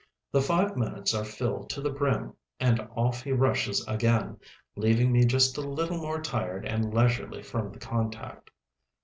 The 0.31 0.41
five 0.41 0.75
minutes 0.75 1.13
are 1.13 1.23
filled 1.23 1.69
to 1.69 1.79
the 1.79 1.91
brim 1.91 2.33
and 2.59 2.79
off 2.95 3.21
he 3.21 3.31
rushes 3.33 3.87
again, 3.87 4.39
leaving 4.75 5.11
me 5.11 5.25
just 5.25 5.57
a 5.59 5.61
little 5.61 5.99
more 5.99 6.19
tired 6.19 6.65
and 6.65 6.91
leisurely 6.91 7.43
from 7.43 7.71
the 7.71 7.77
contact. 7.77 8.49